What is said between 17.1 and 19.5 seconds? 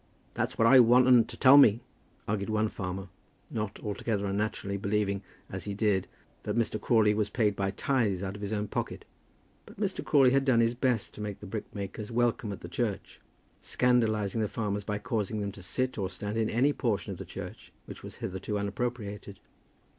of the church which was hitherto unappropriated.